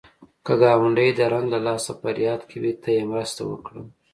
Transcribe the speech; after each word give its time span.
که 0.45 0.53
ګاونډی 0.61 1.09
د 1.15 1.19
رنځ 1.31 1.47
له 1.53 1.59
لاسه 1.67 1.91
فریاد 2.01 2.41
کوي، 2.49 2.73
ته 2.81 2.89
یې 2.95 3.03
مرسته 3.11 3.41
وکړه 3.51 3.81